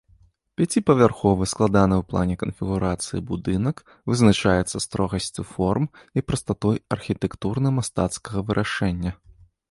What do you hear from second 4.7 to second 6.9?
строгасцю форм і прастатой